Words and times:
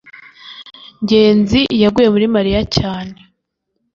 ngenzi 1.03 1.59
yaguye 1.83 2.07
muri 2.13 2.27
mariya 2.35 2.61
cyane 2.77 3.15